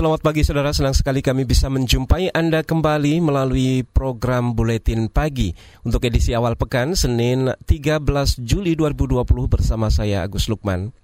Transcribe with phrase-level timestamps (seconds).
[0.00, 5.52] Selamat pagi saudara, senang sekali kami bisa menjumpai Anda kembali melalui program Buletin Pagi
[5.84, 8.00] untuk edisi awal pekan Senin 13
[8.40, 10.96] Juli 2020 bersama saya Agus Lukman.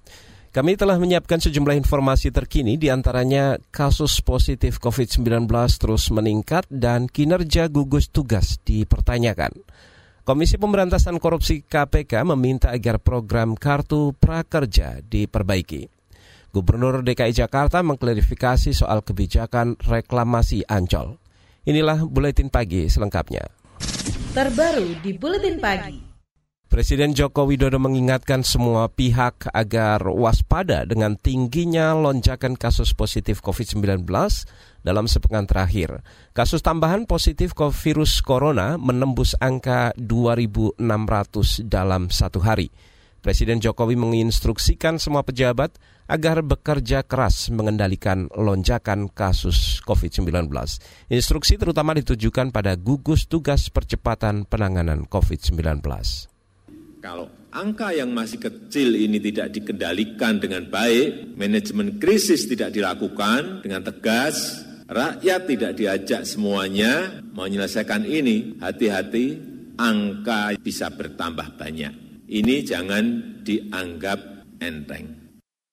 [0.48, 5.44] Kami telah menyiapkan sejumlah informasi terkini di antaranya kasus positif COVID-19
[5.76, 9.52] terus meningkat dan kinerja gugus tugas dipertanyakan.
[10.24, 15.95] Komisi Pemberantasan Korupsi KPK meminta agar program Kartu Prakerja diperbaiki.
[16.56, 21.20] Gubernur DKI Jakarta mengklarifikasi soal kebijakan reklamasi Ancol.
[21.68, 23.44] Inilah buletin pagi selengkapnya.
[24.32, 26.00] Terbaru di buletin pagi.
[26.64, 34.08] Presiden Joko Widodo mengingatkan semua pihak agar waspada dengan tingginya lonjakan kasus positif COVID-19
[34.80, 36.00] dalam sepekan terakhir.
[36.32, 40.80] Kasus tambahan positif virus corona menembus angka 2.600
[41.68, 42.72] dalam satu hari.
[43.24, 50.46] Presiden Jokowi menginstruksikan semua pejabat agar bekerja keras mengendalikan lonjakan kasus COVID-19.
[51.10, 55.82] Instruksi terutama ditujukan pada gugus tugas percepatan penanganan COVID-19.
[57.02, 63.82] Kalau angka yang masih kecil ini tidak dikendalikan dengan baik, manajemen krisis tidak dilakukan dengan
[63.82, 69.38] tegas, rakyat tidak diajak semuanya menyelesaikan ini, hati-hati
[69.76, 72.05] angka bisa bertambah banyak.
[72.26, 73.04] Ini jangan
[73.46, 74.18] dianggap
[74.58, 75.26] enteng.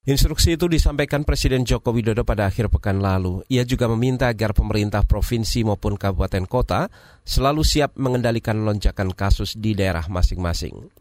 [0.03, 3.41] Instruksi itu disampaikan Presiden Joko Widodo pada akhir pekan lalu.
[3.49, 6.93] Ia juga meminta agar pemerintah provinsi maupun kabupaten kota
[7.25, 10.91] selalu siap mengendalikan lonjakan kasus di daerah masing-masing.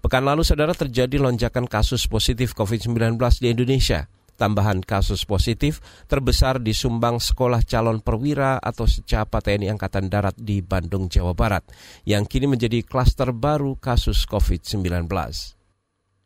[0.00, 4.08] Pekan lalu, saudara, terjadi lonjakan kasus positif COVID-19 di Indonesia.
[4.40, 10.64] Tambahan kasus positif terbesar di Sumbang Sekolah Calon Perwira atau Secapa TNI Angkatan Darat di
[10.64, 11.68] Bandung, Jawa Barat,
[12.08, 15.06] yang kini menjadi klaster baru kasus COVID-19.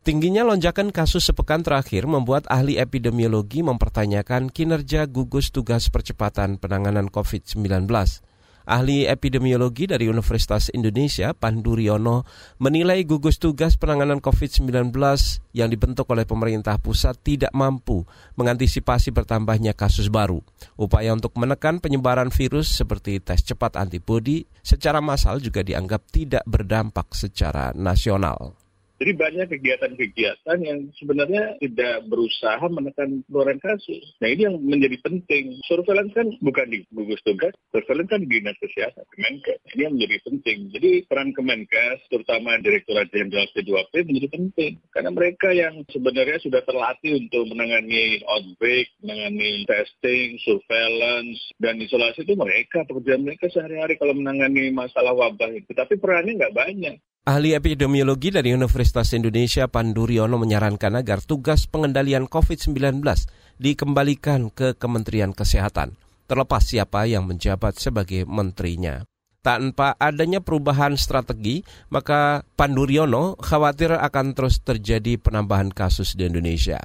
[0.06, 7.90] Tingginya lonjakan kasus sepekan terakhir membuat ahli epidemiologi mempertanyakan kinerja gugus tugas percepatan penanganan COVID-19.
[8.66, 12.26] Ahli epidemiologi dari Universitas Indonesia, Pandu Riono,
[12.58, 14.90] menilai gugus tugas penanganan COVID-19
[15.54, 18.02] yang dibentuk oleh pemerintah pusat tidak mampu
[18.34, 20.42] mengantisipasi bertambahnya kasus baru.
[20.74, 27.14] Upaya untuk menekan penyebaran virus seperti tes cepat antibodi secara massal juga dianggap tidak berdampak
[27.14, 28.65] secara nasional.
[28.96, 34.00] Jadi banyak kegiatan-kegiatan yang sebenarnya tidak berusaha menekan penularan kasus.
[34.24, 35.60] Nah ini yang menjadi penting.
[35.68, 39.60] Surveillance kan bukan di gugus tugas, surveillance kan di dinas kesehatan, Kemenkes.
[39.76, 40.58] Ini yang menjadi penting.
[40.72, 44.72] Jadi peran Kemenkes, terutama Direktorat Jenderal P2P menjadi penting.
[44.88, 52.32] Karena mereka yang sebenarnya sudah terlatih untuk menangani outbreak, menangani testing, surveillance, dan isolasi itu
[52.32, 55.68] mereka, pekerjaan mereka sehari-hari kalau menangani masalah wabah itu.
[55.76, 56.96] Tapi perannya nggak banyak.
[57.26, 63.02] Ahli epidemiologi dari Universitas Indonesia Panduriono menyarankan agar tugas pengendalian COVID-19
[63.58, 65.98] dikembalikan ke Kementerian Kesehatan,
[66.30, 69.02] terlepas siapa yang menjabat sebagai menterinya.
[69.42, 76.78] Tanpa adanya perubahan strategi, maka Panduriono khawatir akan terus terjadi penambahan kasus di Indonesia.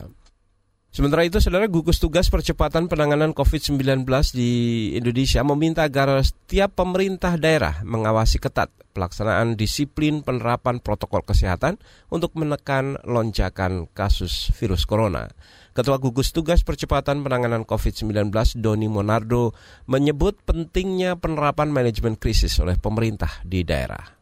[0.92, 4.04] Sementara itu, saudara gugus tugas percepatan penanganan COVID-19
[4.36, 4.52] di
[5.00, 11.80] Indonesia meminta agar setiap pemerintah daerah mengawasi ketat pelaksanaan disiplin penerapan protokol kesehatan
[12.12, 15.32] untuk menekan lonjakan kasus virus corona.
[15.72, 18.28] Ketua gugus tugas percepatan penanganan COVID-19
[18.60, 19.56] Doni Monardo
[19.88, 24.21] menyebut pentingnya penerapan manajemen krisis oleh pemerintah di daerah.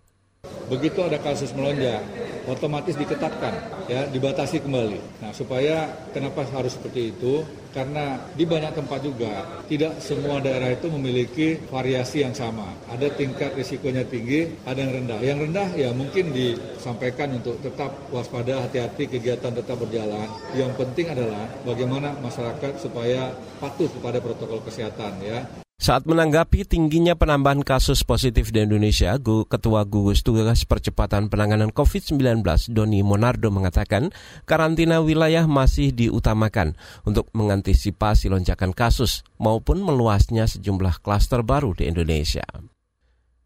[0.69, 2.05] Begitu ada kasus melonjak,
[2.45, 3.53] otomatis diketatkan,
[3.89, 5.01] ya, dibatasi kembali.
[5.25, 7.41] Nah, supaya kenapa harus seperti itu?
[7.69, 12.73] Karena di banyak tempat juga tidak semua daerah itu memiliki variasi yang sama.
[12.89, 15.19] Ada tingkat risikonya tinggi, ada yang rendah.
[15.21, 20.25] Yang rendah ya mungkin disampaikan untuk tetap waspada, hati-hati, kegiatan tetap berjalan.
[20.57, 25.45] Yang penting adalah bagaimana masyarakat supaya patuh kepada protokol kesehatan ya.
[25.79, 32.43] Saat menanggapi tingginya penambahan kasus positif di Indonesia, Ketua Gugus Tugas Percepatan Penanganan COVID-19
[32.75, 34.11] Doni Monardo mengatakan
[34.43, 36.75] karantina wilayah masih diutamakan
[37.07, 42.43] untuk mengantisipasi lonjakan kasus maupun meluasnya sejumlah klaster baru di Indonesia.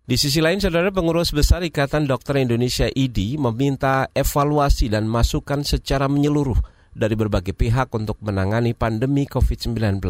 [0.09, 6.09] Di sisi lain, saudara pengurus besar Ikatan Dokter Indonesia IDI meminta evaluasi dan masukan secara
[6.09, 6.57] menyeluruh
[6.97, 10.01] dari berbagai pihak untuk menangani pandemi COVID-19.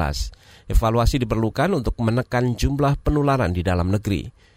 [0.70, 4.54] Evaluasi diperlukan untuk menekan jumlah penularan di dalam negeri.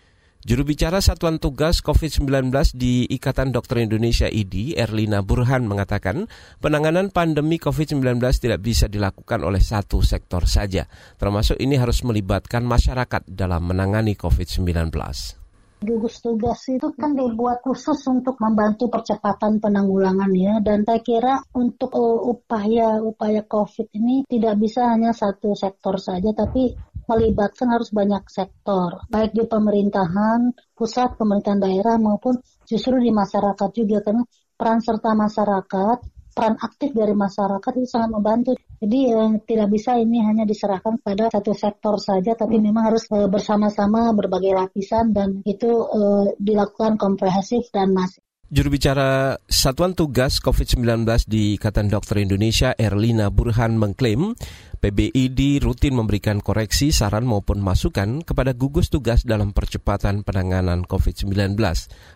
[0.47, 6.31] Juru bicara Satuan Tugas COVID-19 di Ikatan Dokter Indonesia IDI, Erlina Burhan mengatakan
[6.62, 10.87] penanganan pandemi COVID-19 tidak bisa dilakukan oleh satu sektor saja,
[11.19, 15.45] termasuk ini harus melibatkan masyarakat dalam menangani COVID-19
[15.76, 21.93] gugus tugas itu kan dibuat khusus untuk membantu percepatan penanggulangan ya dan saya kira untuk
[21.93, 26.73] uh, upaya upaya COVID ini tidak bisa hanya satu sektor saja tapi
[27.06, 29.06] melibatkan harus banyak sektor.
[29.06, 32.34] Baik di pemerintahan pusat pemerintahan daerah maupun
[32.67, 34.02] justru di masyarakat juga.
[34.02, 34.22] Karena
[34.58, 35.99] peran serta masyarakat
[36.37, 38.52] peran aktif dari masyarakat itu sangat membantu.
[38.76, 43.28] Jadi eh, tidak bisa ini hanya diserahkan pada satu sektor saja, tapi memang harus eh,
[43.28, 48.20] bersama-sama berbagai lapisan dan itu eh, dilakukan komprehensif dan masif.
[48.46, 54.38] Juru bicara Satuan Tugas COVID-19 di Ikatan Dokter Indonesia, Erlina Burhan, mengklaim
[54.78, 61.58] PBID rutin memberikan koreksi, saran maupun masukan kepada gugus tugas dalam percepatan penanganan COVID-19.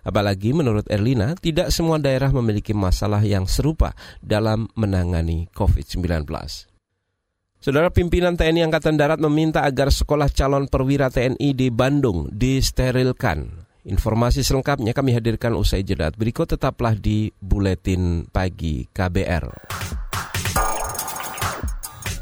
[0.06, 6.30] Apalagi menurut Erlina, tidak semua daerah memiliki masalah yang serupa dalam menangani COVID-19.
[7.58, 13.69] Saudara pimpinan TNI Angkatan Darat meminta agar sekolah calon perwira TNI di Bandung disterilkan.
[13.88, 16.12] Informasi selengkapnya kami hadirkan usai jeda.
[16.12, 19.46] Berikut tetaplah di Buletin Pagi KBR.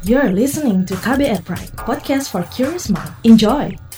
[0.07, 3.11] You're listening to KBR Pride, podcast for curious mind.
[3.27, 3.88] Enjoy!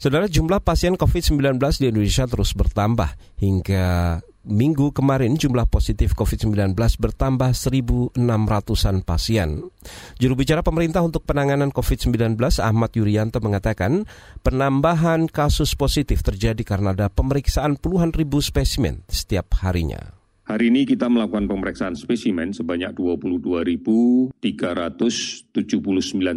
[0.00, 4.16] Saudara jumlah pasien COVID-19 di Indonesia terus bertambah hingga
[4.48, 9.68] minggu kemarin jumlah positif COVID-19 bertambah 1.600-an pasien.
[10.16, 12.16] Juru bicara pemerintah untuk penanganan COVID-19
[12.64, 14.08] Ahmad Yuryanto mengatakan
[14.40, 20.19] penambahan kasus positif terjadi karena ada pemeriksaan puluhan ribu spesimen setiap harinya.
[20.50, 24.42] Hari ini kita melakukan pemeriksaan spesimen sebanyak 22.379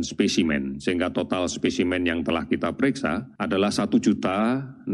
[0.05, 4.85] spesimen, sehingga total spesimen yang telah kita periksa adalah 1.061.367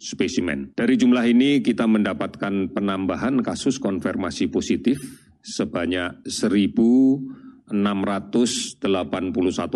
[0.00, 0.72] spesimen.
[0.72, 4.96] Dari jumlah ini kita mendapatkan penambahan kasus konfirmasi positif
[5.44, 7.36] sebanyak 1.000
[7.70, 8.82] 681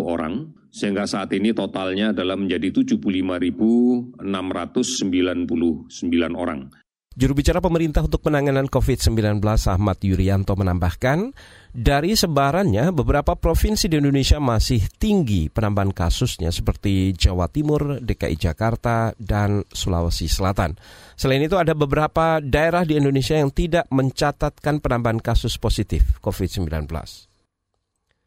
[0.03, 4.19] orang, sehingga saat ini totalnya adalah menjadi 75.699
[6.35, 6.67] orang.
[7.15, 9.39] Juru bicara pemerintah untuk penanganan COVID-19
[9.71, 11.31] Ahmad Yuryanto menambahkan,
[11.71, 19.15] dari sebarannya beberapa provinsi di Indonesia masih tinggi penambahan kasusnya seperti Jawa Timur, DKI Jakarta,
[19.15, 20.75] dan Sulawesi Selatan.
[21.15, 26.67] Selain itu ada beberapa daerah di Indonesia yang tidak mencatatkan penambahan kasus positif COVID-19.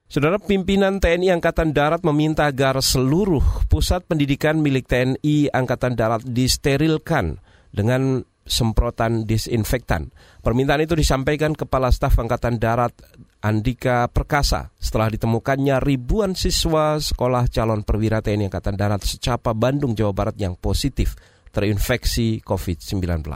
[0.09, 7.37] Saudara pimpinan TNI Angkatan Darat meminta agar seluruh pusat pendidikan milik TNI Angkatan Darat disterilkan
[7.77, 10.09] dengan semprotan disinfektan.
[10.41, 12.97] Permintaan itu disampaikan Kepala Staf Angkatan Darat
[13.45, 20.17] Andika Perkasa setelah ditemukannya ribuan siswa sekolah calon perwira TNI Angkatan Darat secapa Bandung, Jawa
[20.17, 21.21] Barat yang positif
[21.53, 23.29] terinfeksi COVID-19.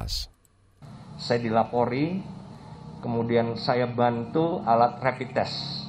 [1.21, 2.17] Saya dilapori,
[3.05, 5.81] kemudian saya bantu alat rapid test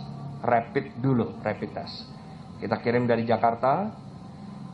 [0.43, 2.11] rapid dulu, rapid test.
[2.59, 4.03] Kita kirim dari Jakarta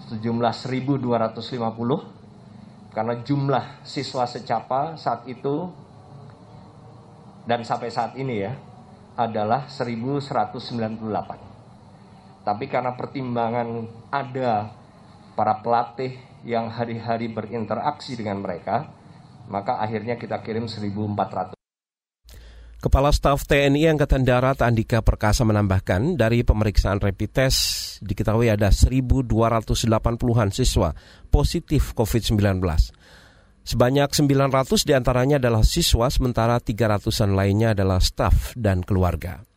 [0.10, 5.70] sejumlah 1250 karena jumlah siswa secapa saat itu
[7.46, 8.58] dan sampai saat ini ya
[9.14, 11.38] adalah 1198.
[12.46, 14.74] Tapi karena pertimbangan ada
[15.38, 18.88] para pelatih yang hari-hari berinteraksi dengan mereka,
[19.52, 21.59] maka akhirnya kita kirim 1400.
[22.80, 27.60] Kepala Staf TNI Angkatan Darat Andika Perkasa menambahkan dari pemeriksaan rapid test
[28.00, 30.96] diketahui ada 1.280-an siswa
[31.28, 32.40] positif COVID-19.
[33.68, 39.49] Sebanyak 900 di antaranya adalah siswa sementara 300-an lainnya adalah staf dan keluarga.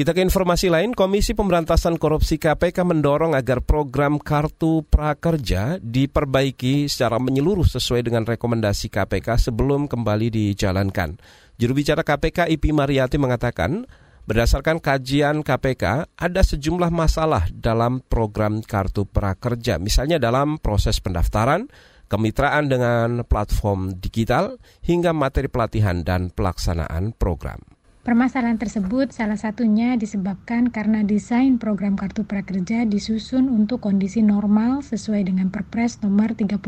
[0.00, 7.20] Kita ke informasi lain, Komisi Pemberantasan Korupsi KPK mendorong agar program Kartu Prakerja diperbaiki secara
[7.20, 11.20] menyeluruh sesuai dengan rekomendasi KPK sebelum kembali dijalankan.
[11.60, 13.84] Juru bicara KPK Ipi Mariati mengatakan,
[14.24, 21.68] berdasarkan kajian KPK, ada sejumlah masalah dalam program Kartu Prakerja, misalnya dalam proses pendaftaran,
[22.08, 27.60] kemitraan dengan platform digital, hingga materi pelatihan dan pelaksanaan program.
[28.00, 35.28] Permasalahan tersebut salah satunya disebabkan karena desain program Kartu Prakerja disusun untuk kondisi normal sesuai
[35.28, 36.64] dengan Perpres nomor 36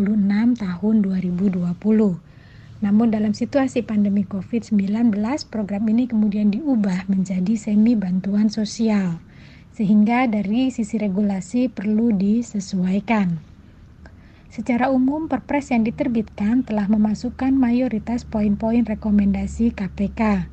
[0.60, 1.72] tahun 2020.
[2.84, 5.16] Namun dalam situasi pandemi COVID-19,
[5.48, 9.16] program ini kemudian diubah menjadi semi bantuan sosial,
[9.72, 13.40] sehingga dari sisi regulasi perlu disesuaikan.
[14.52, 20.51] Secara umum, Perpres yang diterbitkan telah memasukkan mayoritas poin-poin rekomendasi KPK.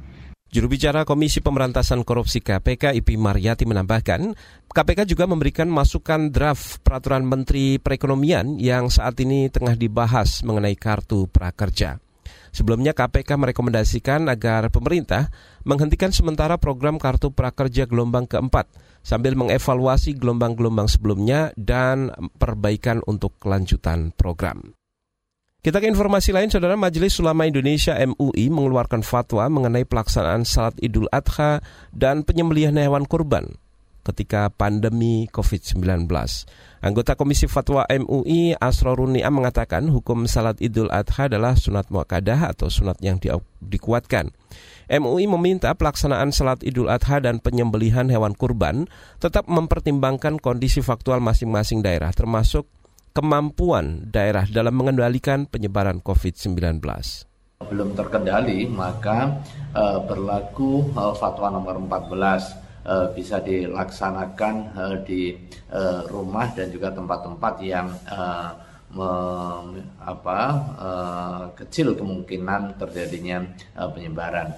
[0.50, 4.34] Juru bicara Komisi Pemberantasan Korupsi KPK Ipi Mariati menambahkan,
[4.66, 11.30] KPK juga memberikan masukan draft peraturan Menteri Perekonomian yang saat ini tengah dibahas mengenai kartu
[11.30, 12.02] prakerja.
[12.50, 15.30] Sebelumnya KPK merekomendasikan agar pemerintah
[15.70, 18.74] menghentikan sementara program kartu prakerja gelombang keempat
[19.06, 22.10] sambil mengevaluasi gelombang-gelombang sebelumnya dan
[22.42, 24.79] perbaikan untuk kelanjutan program.
[25.60, 31.12] Kita ke informasi lain, Saudara Majelis Ulama Indonesia MUI mengeluarkan fatwa mengenai pelaksanaan salat Idul
[31.12, 31.60] Adha
[31.92, 33.60] dan penyembelihan hewan kurban
[34.08, 36.08] ketika pandemi COVID-19.
[36.80, 42.96] Anggota Komisi Fatwa MUI Asroruni mengatakan hukum salat Idul Adha adalah sunat muakkadah atau sunat
[43.04, 43.28] yang di
[43.60, 44.32] dikuatkan.
[44.88, 48.88] MUI meminta pelaksanaan salat Idul Adha dan penyembelihan hewan kurban
[49.20, 52.64] tetap mempertimbangkan kondisi faktual masing-masing daerah termasuk
[53.12, 56.80] kemampuan daerah dalam mengendalikan penyebaran COVID-19
[57.60, 59.44] belum terkendali maka
[59.76, 62.32] uh, berlaku uh, fatwa nomor 14 uh,
[62.80, 64.56] eh, bisa dilaksanakan
[65.04, 65.36] di
[66.10, 67.92] rumah dan juga tempat-tempat yang
[68.90, 69.12] me,
[70.02, 70.40] apa,
[71.54, 73.46] kecil kemungkinan terjadinya
[73.94, 74.50] penyebaran.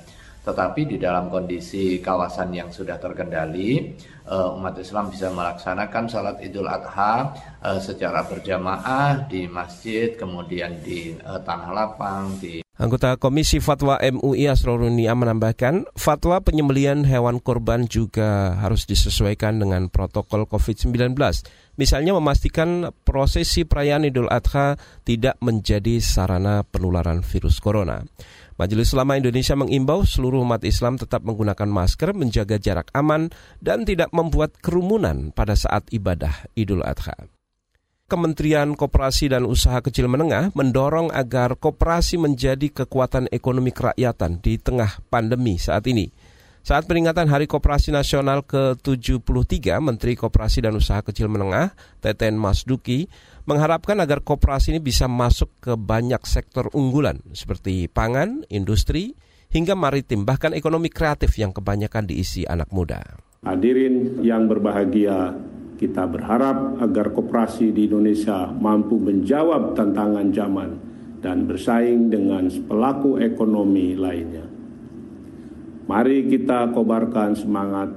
[0.42, 3.92] Tetapi di dalam kondisi kawasan yang sudah terkendali,
[4.26, 11.16] eh, umat Islam bisa melaksanakan salat Idul Adha eh, secara berjamaah di masjid, kemudian di
[11.16, 18.58] eh, tanah lapang, di Anggota Komisi Fatwa MUI Asrorunia menambahkan, fatwa penyembelian hewan korban juga
[18.58, 21.14] harus disesuaikan dengan protokol COVID-19.
[21.78, 28.02] Misalnya memastikan prosesi perayaan Idul Adha tidak menjadi sarana penularan virus corona.
[28.62, 34.11] Majelis Ulama Indonesia mengimbau seluruh umat Islam tetap menggunakan masker, menjaga jarak aman, dan tidak
[34.12, 37.16] membuat kerumunan pada saat ibadah Idul Adha.
[38.12, 45.00] Kementerian Koperasi dan Usaha Kecil Menengah mendorong agar koperasi menjadi kekuatan ekonomi kerakyatan di tengah
[45.08, 46.12] pandemi saat ini.
[46.62, 53.10] Saat peringatan Hari Koperasi Nasional ke-73, Menteri Koperasi dan Usaha Kecil Menengah, Teten Masduki,
[53.50, 59.18] mengharapkan agar koperasi ini bisa masuk ke banyak sektor unggulan seperti pangan, industri,
[59.50, 63.31] hingga maritim, bahkan ekonomi kreatif yang kebanyakan diisi anak muda.
[63.42, 65.34] Hadirin yang berbahagia,
[65.82, 70.70] kita berharap agar koperasi di Indonesia mampu menjawab tantangan zaman
[71.26, 74.46] dan bersaing dengan pelaku ekonomi lainnya.
[75.90, 77.90] Mari kita kobarkan semangat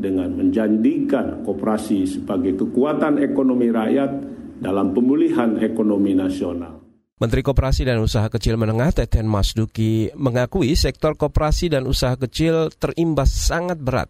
[0.00, 4.10] dengan menjanjikan koperasi sebagai kekuatan ekonomi rakyat
[4.56, 6.80] dalam pemulihan ekonomi nasional.
[7.20, 13.28] Menteri Koperasi dan Usaha Kecil Menengah Teten Masduki mengakui sektor koperasi dan usaha kecil terimbas
[13.36, 14.08] sangat berat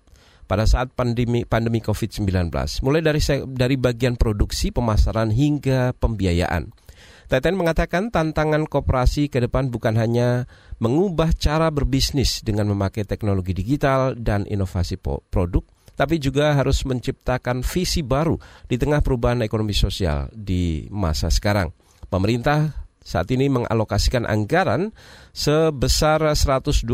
[0.49, 2.49] pada saat pandemi pandemi COVID-19,
[2.81, 3.21] mulai dari
[3.53, 6.73] dari bagian produksi, pemasaran hingga pembiayaan.
[7.29, 10.49] Teten mengatakan tantangan koperasi ke depan bukan hanya
[10.81, 14.97] mengubah cara berbisnis dengan memakai teknologi digital dan inovasi
[15.29, 15.61] produk,
[15.93, 21.69] tapi juga harus menciptakan visi baru di tengah perubahan ekonomi sosial di masa sekarang.
[22.09, 24.97] Pemerintah saat ini mengalokasikan anggaran
[25.37, 26.85] sebesar 123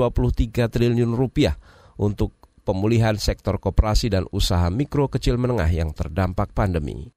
[0.66, 1.54] triliun rupiah
[1.94, 7.12] untuk pemulihan sektor koperasi dan usaha mikro kecil menengah yang terdampak pandemi.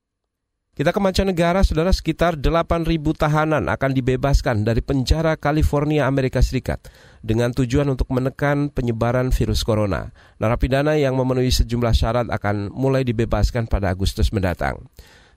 [0.78, 2.86] Kita ke mancanegara, saudara sekitar 8.000
[3.18, 6.86] tahanan akan dibebaskan dari penjara California, Amerika Serikat
[7.26, 10.14] dengan tujuan untuk menekan penyebaran virus corona.
[10.38, 14.86] Narapidana yang memenuhi sejumlah syarat akan mulai dibebaskan pada Agustus mendatang.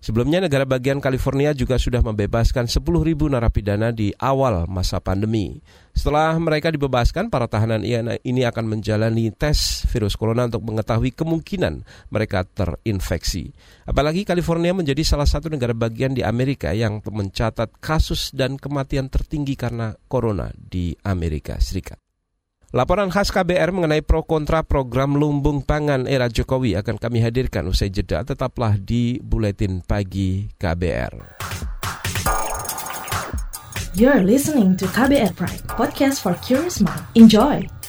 [0.00, 2.80] Sebelumnya negara bagian California juga sudah membebaskan 10.000
[3.20, 5.60] narapidana di awal masa pandemi.
[5.92, 12.48] Setelah mereka dibebaskan, para tahanan ini akan menjalani tes virus corona untuk mengetahui kemungkinan mereka
[12.48, 13.52] terinfeksi.
[13.84, 19.52] Apalagi California menjadi salah satu negara bagian di Amerika yang mencatat kasus dan kematian tertinggi
[19.52, 22.09] karena corona di Amerika Serikat.
[22.70, 27.90] Laporan khas KBR mengenai pro kontra program lumbung pangan era Jokowi akan kami hadirkan usai
[27.90, 28.22] jeda.
[28.22, 31.42] Tetaplah di Buletin Pagi KBR.
[33.98, 37.02] You're listening to KBR Pride, podcast for curious mind.
[37.18, 37.79] Enjoy!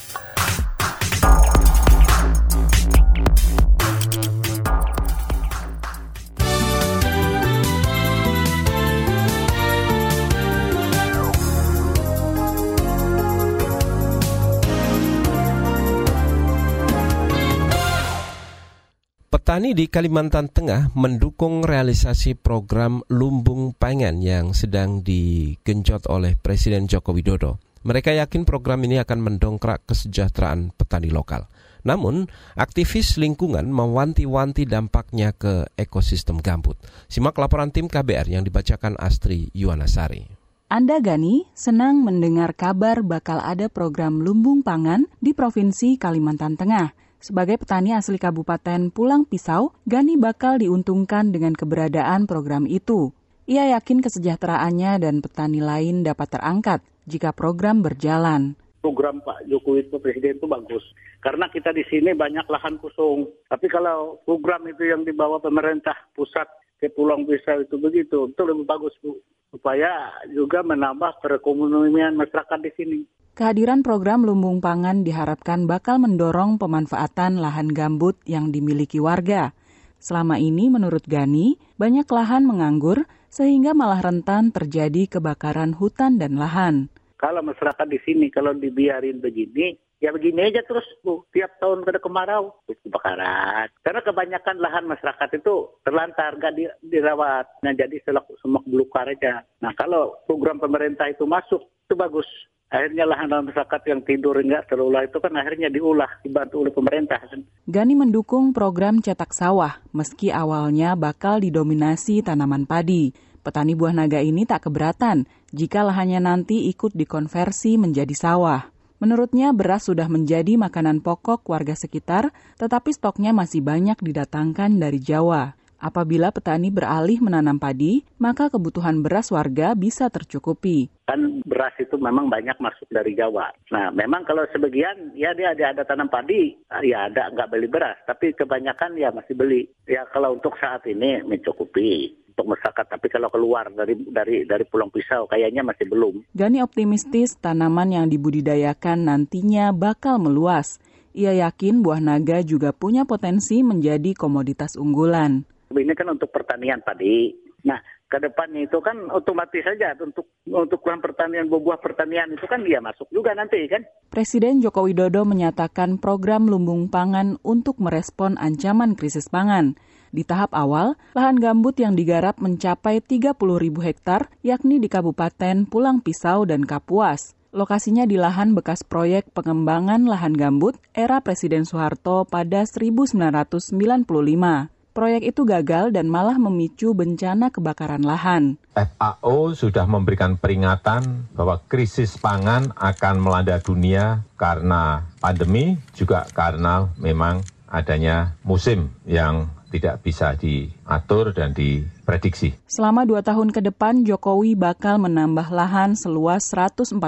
[19.51, 27.12] Petani di Kalimantan Tengah mendukung realisasi program lumbung pangan yang sedang digenjot oleh Presiden Joko
[27.12, 27.60] Widodo.
[27.84, 31.51] Mereka yakin program ini akan mendongkrak kesejahteraan petani lokal.
[31.84, 36.79] Namun, aktivis lingkungan mewanti-wanti dampaknya ke ekosistem gambut.
[37.12, 40.31] Simak laporan tim KBR yang dibacakan Astri Yuwanasari.
[40.72, 47.00] Anda Gani senang mendengar kabar bakal ada program lumbung pangan di Provinsi Kalimantan Tengah.
[47.22, 53.13] Sebagai petani asli Kabupaten Pulang Pisau, Gani bakal diuntungkan dengan keberadaan program itu.
[53.46, 58.58] Ia yakin kesejahteraannya dan petani lain dapat terangkat jika program berjalan.
[58.82, 60.82] Program Pak Jokowi itu Presiden itu bagus.
[61.22, 63.30] Karena kita di sini banyak lahan kosong.
[63.46, 66.50] Tapi kalau program itu yang dibawa pemerintah pusat
[66.82, 69.22] ke Pulang Pisau itu begitu, itu lebih bagus Bu.
[69.54, 73.00] Supaya juga menambah perekonomian masyarakat di sini.
[73.32, 79.56] Kehadiran program lumbung pangan diharapkan bakal mendorong pemanfaatan lahan gambut yang dimiliki warga.
[80.04, 86.92] Selama ini, menurut Gani, banyak lahan menganggur sehingga malah rentan terjadi kebakaran hutan dan lahan.
[87.16, 91.24] Kalau masyarakat di sini kalau dibiarin begini, ya begini aja terus bu.
[91.32, 93.72] Tiap tahun pada kemarau kebakaran.
[93.80, 96.52] Karena kebanyakan lahan masyarakat itu terlantar, gak
[96.84, 97.48] dirawat.
[97.64, 99.48] Nah jadi selak semak belukar aja.
[99.64, 102.28] Nah kalau program pemerintah itu masuk, itu bagus
[102.72, 107.20] akhirnya lahan-lahan masyarakat yang tidur enggak terulah itu kan akhirnya diulah dibantu oleh pemerintah.
[107.68, 113.12] Gani mendukung program cetak sawah meski awalnya bakal didominasi tanaman padi.
[113.42, 118.72] Petani buah naga ini tak keberatan jika lahannya nanti ikut dikonversi menjadi sawah.
[119.01, 122.30] Menurutnya beras sudah menjadi makanan pokok warga sekitar,
[122.62, 125.58] tetapi stoknya masih banyak didatangkan dari Jawa.
[125.82, 130.94] Apabila petani beralih menanam padi, maka kebutuhan beras warga bisa tercukupi.
[131.10, 133.50] Kan beras itu memang banyak masuk dari Jawa.
[133.74, 136.54] Nah, memang kalau sebagian ya dia ada, ada tanam padi,
[136.86, 139.66] ya ada nggak beli beras, tapi kebanyakan ya masih beli.
[139.90, 144.94] Ya kalau untuk saat ini mencukupi untuk masyarakat, tapi kalau keluar dari dari dari Pulau
[144.94, 146.30] Pisau kayaknya masih belum.
[146.38, 150.78] Gani optimistis tanaman yang dibudidayakan nantinya bakal meluas.
[151.18, 155.44] Ia yakin buah naga juga punya potensi menjadi komoditas unggulan.
[155.72, 157.32] Ini kan untuk pertanian padi.
[157.63, 157.80] Nah,
[158.12, 162.84] ke depannya itu kan otomatis saja untuk untuk lahan pertanian buah pertanian itu kan dia
[162.84, 163.88] masuk juga nanti kan.
[164.12, 169.80] Presiden Joko Widodo menyatakan program lumbung pangan untuk merespon ancaman krisis pangan.
[170.12, 176.04] Di tahap awal, lahan gambut yang digarap mencapai 30 ribu hektar, yakni di Kabupaten Pulang
[176.04, 177.32] Pisau dan Kapuas.
[177.56, 185.47] Lokasinya di lahan bekas proyek pengembangan lahan gambut era Presiden Soeharto pada 1995 proyek itu
[185.47, 188.60] gagal dan malah memicu bencana kebakaran lahan.
[188.75, 197.43] FAO sudah memberikan peringatan bahwa krisis pangan akan melanda dunia karena pandemi, juga karena memang
[197.71, 202.51] adanya musim yang tidak bisa diatur dan diprediksi.
[202.67, 206.99] Selama dua tahun ke depan, Jokowi bakal menambah lahan seluas 148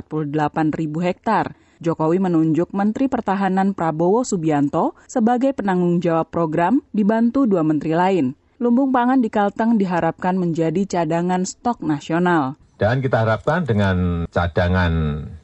[0.72, 7.92] ribu hektar Jokowi menunjuk Menteri Pertahanan Prabowo Subianto sebagai penanggung jawab program dibantu dua menteri
[7.92, 8.40] lain.
[8.64, 12.56] Lumbung pangan di Kalteng diharapkan menjadi cadangan stok nasional.
[12.80, 14.94] Dan kita harapkan dengan cadangan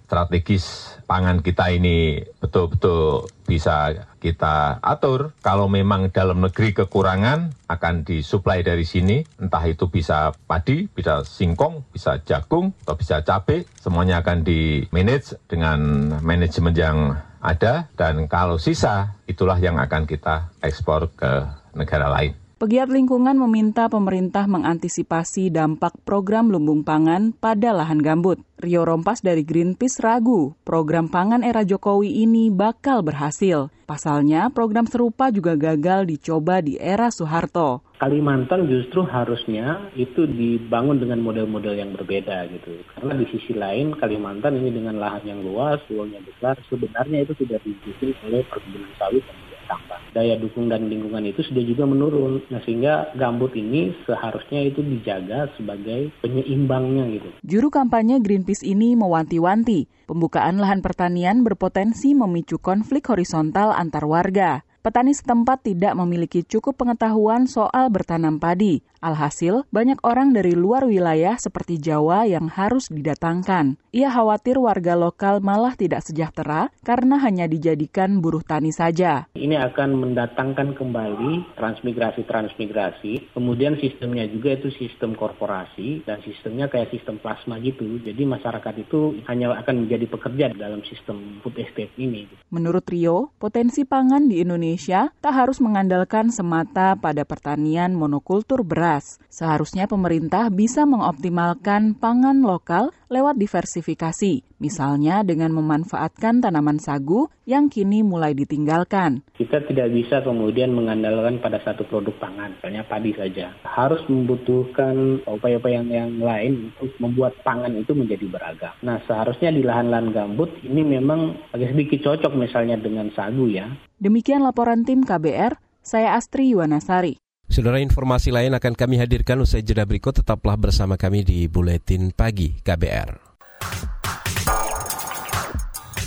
[0.09, 5.37] strategis pangan kita ini betul-betul bisa kita atur.
[5.45, 11.85] Kalau memang dalam negeri kekurangan akan disuplai dari sini, entah itu bisa padi, bisa singkong,
[11.93, 15.77] bisa jagung, atau bisa cabai, semuanya akan di-manage dengan
[16.25, 16.97] manajemen yang
[17.39, 22.48] ada dan kalau sisa itulah yang akan kita ekspor ke negara lain.
[22.59, 28.35] Pegiat lingkungan meminta pemerintah mengantisipasi dampak program lumbung pangan pada lahan gambut.
[28.59, 33.71] Rio Rompas dari Greenpeace ragu program pangan era Jokowi ini bakal berhasil.
[33.87, 37.79] Pasalnya, program serupa juga gagal dicoba di era Soeharto.
[37.95, 42.75] Kalimantan justru harusnya itu dibangun dengan model-model yang berbeda gitu.
[42.91, 47.63] Karena di sisi lain Kalimantan ini dengan lahan yang luas, luangnya besar, sebenarnya itu tidak
[47.63, 49.23] didukung oleh perkebunan sawit
[49.69, 50.01] tambang.
[50.11, 52.41] Daya dukung dan lingkungan itu sudah juga menurun.
[52.49, 57.29] Nah sehingga gambut ini seharusnya itu dijaga sebagai penyeimbangnya gitu.
[57.45, 65.11] Juru kampanye Greenpeace ini mewanti-wanti pembukaan lahan pertanian berpotensi memicu konflik horizontal antar warga petani
[65.11, 68.81] setempat tidak memiliki cukup pengetahuan soal bertanam padi.
[68.99, 73.79] Alhasil, banyak orang dari luar wilayah seperti Jawa yang harus didatangkan.
[73.95, 79.31] Ia khawatir warga lokal malah tidak sejahtera karena hanya dijadikan buruh tani saja.
[79.39, 87.23] Ini akan mendatangkan kembali transmigrasi-transmigrasi, kemudian sistemnya juga itu sistem korporasi dan sistemnya kayak sistem
[87.23, 88.03] plasma gitu.
[88.03, 92.27] Jadi masyarakat itu hanya akan menjadi pekerja dalam sistem food estate ini.
[92.51, 98.88] Menurut Rio, potensi pangan di Indonesia tak harus mengandalkan semata pada pertanian monokultur beras.
[99.29, 108.01] Seharusnya pemerintah bisa mengoptimalkan pangan lokal lewat diversifikasi, misalnya dengan memanfaatkan tanaman sagu yang kini
[108.01, 109.21] mulai ditinggalkan.
[109.37, 113.53] Kita tidak bisa kemudian mengandalkan pada satu produk pangan, misalnya padi saja.
[113.61, 118.73] Harus membutuhkan upaya-upaya yang, yang lain untuk membuat pangan itu menjadi beragam.
[118.81, 123.69] Nah, seharusnya di lahan-lahan gambut ini memang agak sedikit cocok misalnya dengan sagu ya.
[124.01, 127.28] Demikian laporan tim KBR, saya Astri Yuwanasari.
[127.49, 130.21] Saudara informasi lain akan kami hadirkan usai jeda berikut.
[130.21, 133.17] Tetaplah bersama kami di Buletin Pagi KBR.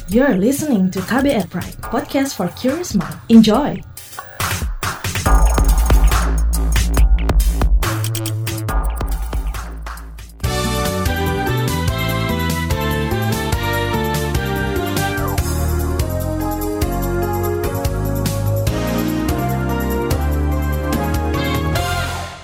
[0.06, 3.16] You're listening to KBR Pride, podcast for curious mind.
[3.26, 3.91] Enjoy!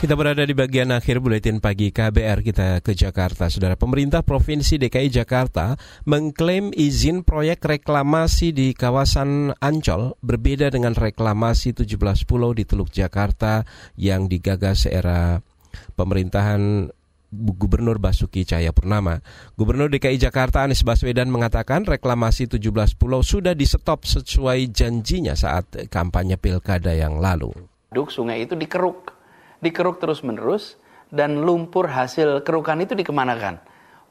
[0.09, 3.53] Kita berada di bagian akhir buletin pagi KBR kita ke Jakarta.
[3.53, 5.77] Saudara pemerintah Provinsi DKI Jakarta
[6.09, 13.69] mengklaim izin proyek reklamasi di kawasan Ancol berbeda dengan reklamasi 17 pulau di Teluk Jakarta
[14.01, 15.45] yang digagas era
[15.93, 16.89] pemerintahan
[17.29, 19.21] Gubernur Basuki Cahayapurnama.
[19.61, 26.41] Gubernur DKI Jakarta Anies Baswedan mengatakan reklamasi 17 pulau sudah disetop sesuai janjinya saat kampanye
[26.41, 27.53] pilkada yang lalu.
[27.93, 29.18] Duk sungai itu dikeruk
[29.59, 33.61] dikeruk terus-menerus dan lumpur hasil kerukan itu dikemanakan?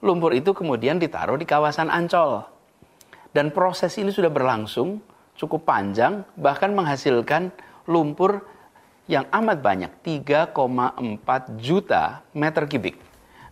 [0.03, 2.45] Lumpur itu kemudian ditaruh di kawasan Ancol.
[3.33, 5.01] Dan proses ini sudah berlangsung
[5.37, 7.53] cukup panjang, bahkan menghasilkan
[7.85, 8.43] lumpur
[9.07, 10.51] yang amat banyak, 3,4
[11.57, 12.99] juta meter kubik.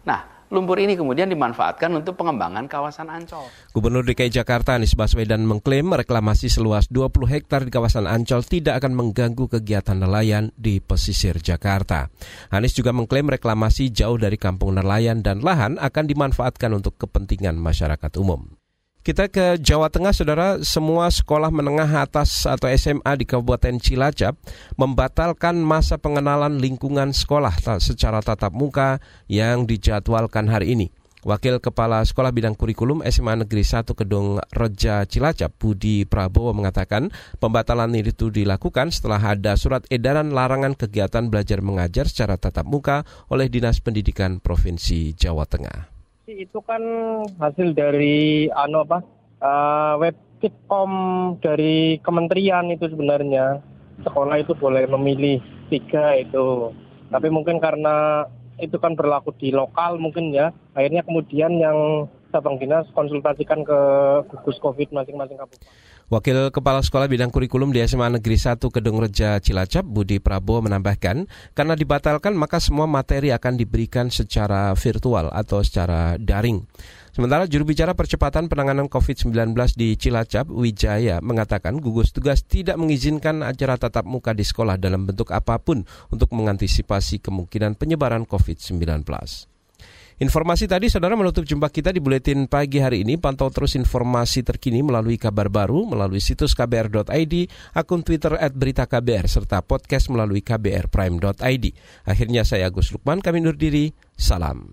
[0.03, 3.43] Nah, Lumpur ini kemudian dimanfaatkan untuk pengembangan kawasan Ancol.
[3.75, 8.95] Gubernur DKI Jakarta Anies Baswedan mengklaim reklamasi seluas 20 hektar di kawasan Ancol tidak akan
[8.95, 12.07] mengganggu kegiatan nelayan di pesisir Jakarta.
[12.55, 18.15] Anies juga mengklaim reklamasi jauh dari kampung nelayan dan lahan akan dimanfaatkan untuk kepentingan masyarakat
[18.15, 18.64] umum.
[19.05, 20.57] Kita ke Jawa Tengah, saudara.
[20.65, 24.33] Semua sekolah menengah atas atau SMA di Kabupaten Cilacap
[24.81, 28.97] membatalkan masa pengenalan lingkungan sekolah secara tatap muka
[29.29, 30.89] yang dijadwalkan hari ini.
[31.21, 37.93] Wakil Kepala Sekolah Bidang Kurikulum SMA Negeri 1 Kedung Reja Cilacap, Budi Prabowo mengatakan pembatalan
[37.93, 43.77] itu dilakukan setelah ada surat edaran larangan kegiatan belajar mengajar secara tatap muka oleh Dinas
[43.85, 45.94] Pendidikan Provinsi Jawa Tengah
[46.25, 46.81] itu kan
[47.37, 49.05] hasil dari anu apa
[49.45, 50.91] uh, web kitkom
[51.37, 53.61] dari kementerian itu sebenarnya
[54.01, 55.37] sekolah itu boleh memilih
[55.69, 56.73] tiga itu
[57.13, 58.25] tapi mungkin karena
[58.57, 63.79] itu kan berlaku di lokal mungkin ya akhirnya kemudian yang Sabang Dinas konsultasikan ke
[64.27, 65.71] gugus COVID masing-masing kabupaten.
[66.05, 71.25] Wakil Kepala Sekolah Bidang Kurikulum di SMA Negeri 1 Kedung Reja Cilacap, Budi Prabowo menambahkan,
[71.57, 76.61] karena dibatalkan maka semua materi akan diberikan secara virtual atau secara daring.
[77.09, 83.73] Sementara juru bicara percepatan penanganan COVID-19 di Cilacap, Wijaya, mengatakan gugus tugas tidak mengizinkan acara
[83.73, 89.09] tatap muka di sekolah dalam bentuk apa pun untuk mengantisipasi kemungkinan penyebaran COVID-19.
[90.15, 93.19] Informasi tadi saudara menutup jumpa kita di Buletin Pagi hari ini.
[93.19, 97.35] Pantau terus informasi terkini melalui kabar baru, melalui situs kbr.id,
[97.75, 98.55] akun Twitter at
[99.27, 101.65] serta podcast melalui kbrprime.id.
[102.07, 103.91] Akhirnya saya Agus Lukman, kami undur diri.
[104.15, 104.71] Salam.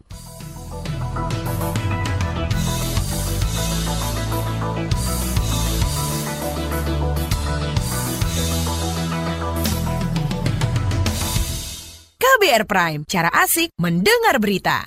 [12.23, 14.87] KBR Prime, cara asik mendengar berita.